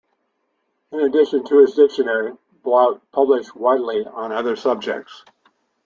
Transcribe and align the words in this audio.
In 0.91 1.01
addition 1.01 1.43
to 1.43 1.59
his 1.59 1.75
dictionary, 1.75 2.35
Blount 2.63 3.03
published 3.11 3.55
widely 3.55 4.03
on 4.03 4.31
other 4.31 4.55
subjects. 4.55 5.23